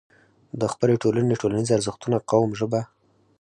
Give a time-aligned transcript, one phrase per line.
[0.59, 2.81] د خپلې ټولنې، ټولنيز ارزښتونه، قوم، ژبه